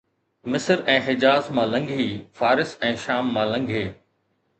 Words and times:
مصر 0.53 0.79
۽ 0.93 0.95
حجاز 1.07 1.49
مان 1.57 1.67
لنگھي، 1.73 2.07
فارس 2.39 2.73
۽ 2.89 2.97
شام 3.03 3.29
مان 3.37 3.47
لنگھي 3.57 3.83